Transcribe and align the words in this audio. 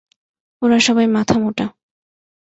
ওরা 0.61 0.77
সবাই 0.79 1.07
মাথা 1.07 1.35
মোটা। 1.37 1.65